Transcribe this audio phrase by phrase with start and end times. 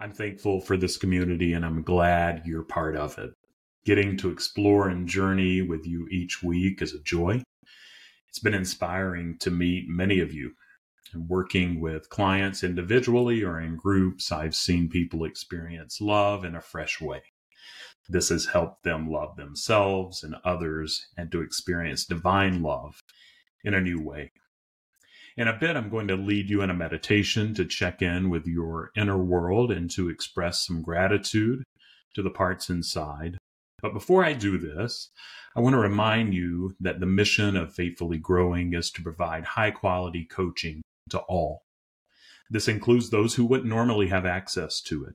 [0.00, 3.32] I'm thankful for this community and I'm glad you're part of it.
[3.84, 7.42] Getting to explore and journey with you each week is a joy.
[8.26, 10.52] It's been inspiring to meet many of you.
[11.12, 16.62] And working with clients individually or in groups, I've seen people experience love in a
[16.62, 17.20] fresh way.
[18.08, 23.02] This has helped them love themselves and others and to experience divine love
[23.64, 24.32] in a new way.
[25.40, 28.46] In a bit, I'm going to lead you in a meditation to check in with
[28.46, 31.64] your inner world and to express some gratitude
[32.14, 33.38] to the parts inside.
[33.80, 35.08] But before I do this,
[35.56, 39.70] I want to remind you that the mission of Faithfully Growing is to provide high
[39.70, 41.62] quality coaching to all.
[42.50, 45.14] This includes those who wouldn't normally have access to it.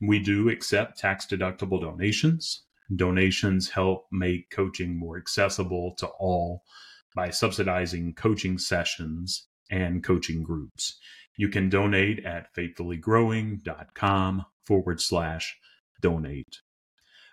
[0.00, 2.62] We do accept tax deductible donations.
[2.96, 6.62] Donations help make coaching more accessible to all
[7.14, 10.98] by subsidizing coaching sessions and coaching groups.
[11.36, 15.56] You can donate at faithfullygrowing.com forward slash
[16.00, 16.58] donate.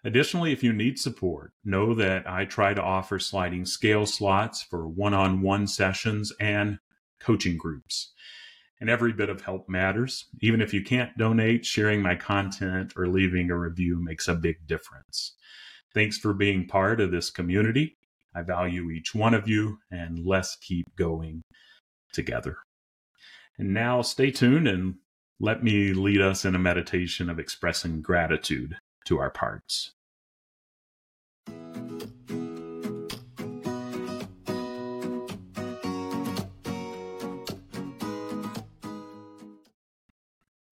[0.03, 4.87] Additionally, if you need support, know that I try to offer sliding scale slots for
[4.87, 6.79] one on one sessions and
[7.19, 8.13] coaching groups.
[8.79, 10.25] And every bit of help matters.
[10.41, 14.65] Even if you can't donate, sharing my content or leaving a review makes a big
[14.65, 15.33] difference.
[15.93, 17.97] Thanks for being part of this community.
[18.35, 21.41] I value each one of you, and let's keep going
[22.13, 22.57] together.
[23.57, 24.95] And now stay tuned and
[25.39, 29.91] let me lead us in a meditation of expressing gratitude to our parts.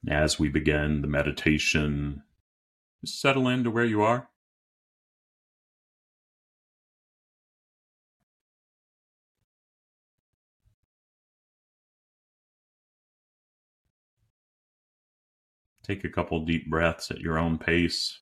[0.10, 2.24] As we begin the meditation,
[3.06, 4.30] settle into where you are.
[15.88, 18.20] Take a couple deep breaths at your own pace.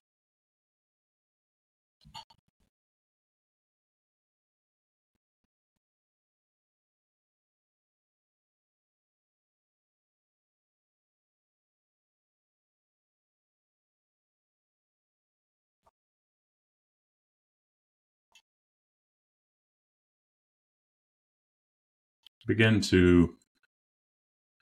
[22.45, 23.33] Begin to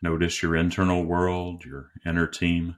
[0.02, 2.78] notice your internal world, your inner team.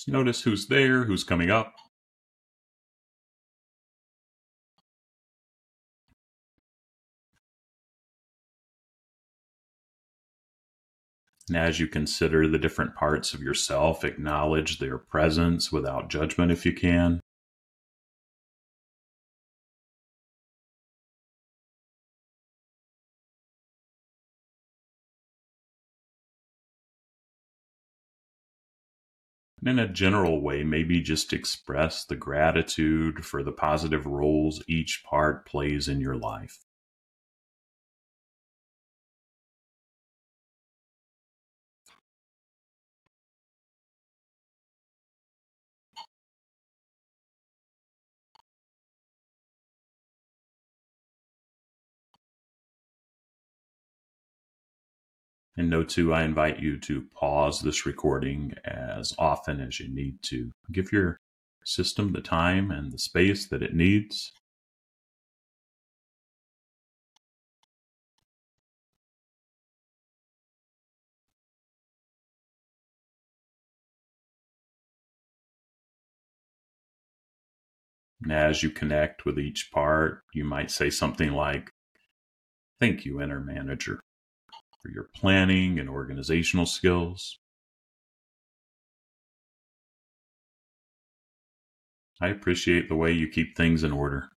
[0.00, 1.74] Just notice who's there, who's coming up.
[11.48, 16.64] And as you consider the different parts of yourself, acknowledge their presence without judgment if
[16.64, 17.20] you can.
[29.60, 35.04] And in a general way, maybe just express the gratitude for the positive roles each
[35.04, 36.64] part plays in your life.
[55.60, 60.22] And note too, I invite you to pause this recording as often as you need
[60.22, 60.50] to.
[60.72, 61.20] Give your
[61.66, 64.32] system the time and the space that it needs.
[78.22, 81.70] And as you connect with each part, you might say something like,
[82.78, 84.00] Thank you, inner manager
[84.80, 87.38] for your planning and organizational skills.
[92.20, 94.28] I appreciate the way you keep things in order.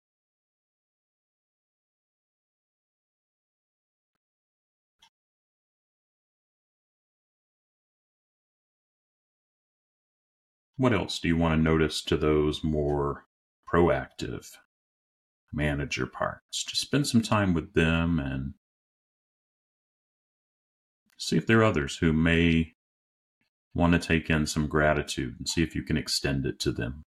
[10.77, 13.25] What else do you want to notice to those more
[13.71, 14.49] proactive
[15.53, 16.63] manager parts?
[16.63, 18.53] Just spend some time with them and
[21.27, 22.73] see if there are others who may
[23.73, 27.03] want to take in some gratitude and see if you can extend it to them.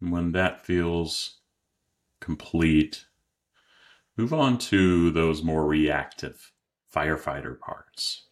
[0.00, 1.38] When that feels
[2.20, 3.06] complete,
[4.16, 6.52] move on to those more reactive
[6.94, 8.26] firefighter parts.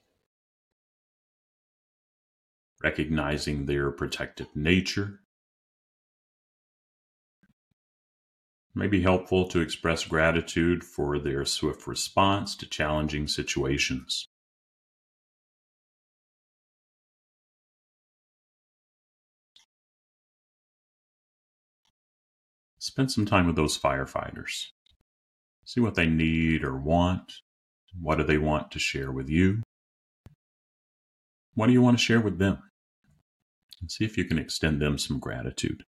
[2.82, 5.20] Recognizing their protective nature.
[8.76, 14.28] may be helpful to express gratitude for their swift response to challenging situations.
[22.78, 24.66] Spend some time with those firefighters.
[25.64, 27.32] See what they need or want.
[28.00, 29.62] What do they want to share with you?
[31.54, 32.58] What do you want to share with them?
[33.80, 35.84] And see if you can extend them some gratitude.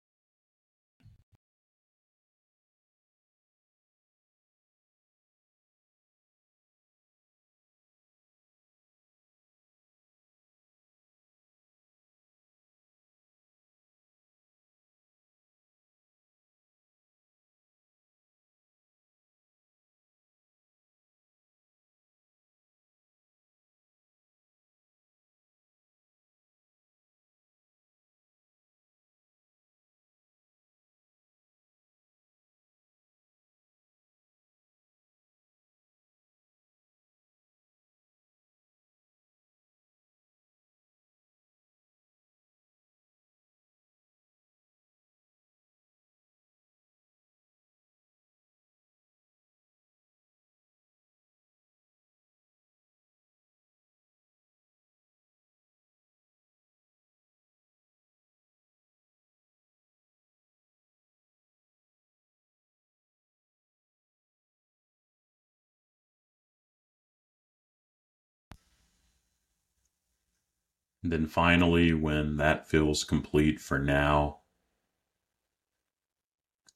[71.06, 74.40] And then finally, when that feels complete for now,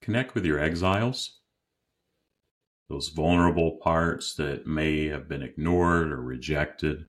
[0.01, 1.41] connect with your exiles,
[2.89, 7.07] those vulnerable parts that may have been ignored or rejected.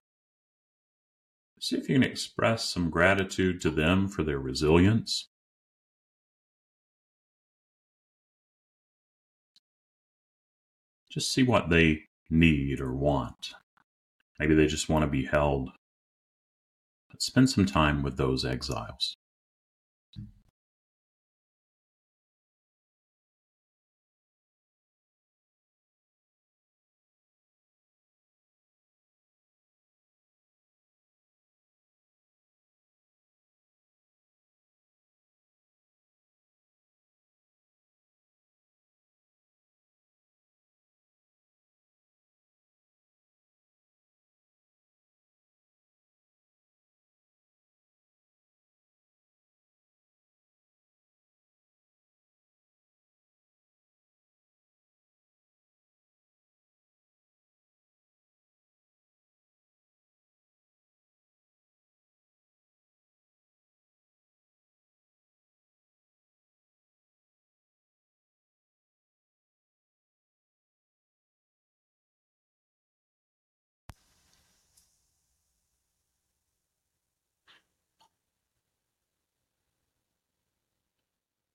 [1.60, 5.30] See if you can express some gratitude to them for their resilience.
[11.12, 13.54] Just see what they need or want.
[14.40, 15.70] Maybe they just want to be held
[17.22, 19.16] spend some time with those exiles.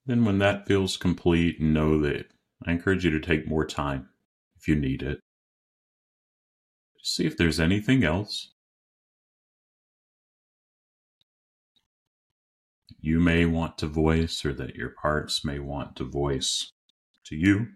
[0.06, 2.26] Then, when that feels complete, know that
[2.64, 4.08] I encourage you to take more time
[4.56, 5.18] if you need it.
[7.02, 8.52] See if there's anything else
[13.06, 16.72] you may want to voice or that your parts may want to voice
[17.25, 17.68] to you.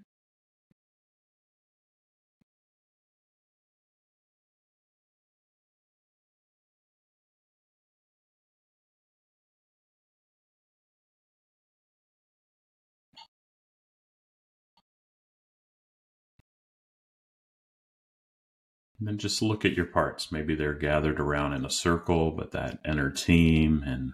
[19.01, 20.31] And then just look at your parts.
[20.31, 24.13] Maybe they're gathered around in a circle, but that inner team and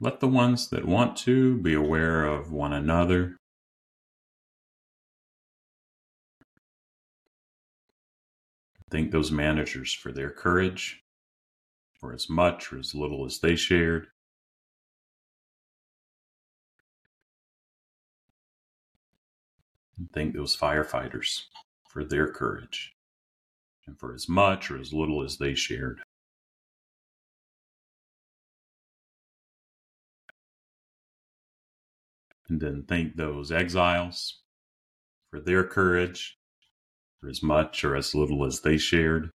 [0.00, 3.36] let the ones that want to be aware of one another.
[8.90, 11.02] Thank those managers for their courage,
[11.98, 14.06] for as much or as little as they shared.
[19.98, 21.46] And thank those firefighters
[21.96, 22.92] for their courage
[23.86, 26.02] and for as much or as little as they shared.
[32.50, 34.42] And then thank those exiles
[35.30, 36.36] for their courage,
[37.18, 39.30] for as much or as little as they shared.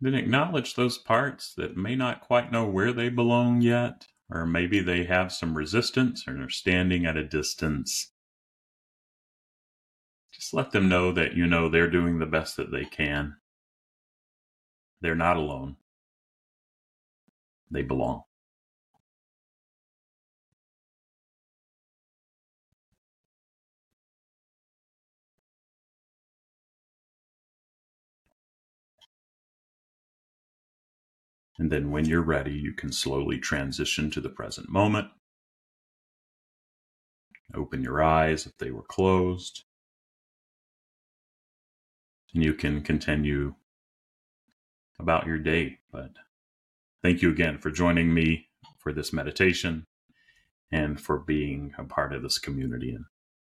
[0.00, 4.80] Then acknowledge those parts that may not quite know where they belong yet, or maybe
[4.80, 8.12] they have some resistance and are standing at a distance.
[10.32, 13.36] Just let them know that you know they're doing the best that they can.
[15.00, 15.76] They're not alone.
[17.70, 18.24] They belong.
[31.58, 35.08] And then when you're ready, you can slowly transition to the present moment.
[37.54, 39.62] Open your eyes if they were closed.
[42.34, 43.54] And you can continue
[44.98, 45.78] about your day.
[45.92, 46.10] But
[47.02, 48.48] thank you again for joining me
[48.80, 49.84] for this meditation
[50.72, 52.90] and for being a part of this community.
[52.90, 53.04] And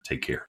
[0.05, 0.47] take care.